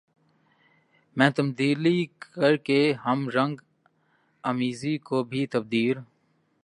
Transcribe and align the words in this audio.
میں 1.17 1.29
تبدیلی 1.29 2.05
کر 2.19 2.55
کے 2.67 2.79
ہم 3.05 3.27
رنگ 3.29 3.55
آمیزی 4.43 4.97
کو 5.07 5.23
بھی 5.23 5.45
تبدیل 5.47 5.97